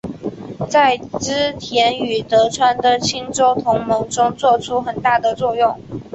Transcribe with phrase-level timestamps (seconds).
[0.67, 5.79] 在织田与德川的清洲同盟中作出很大的作用。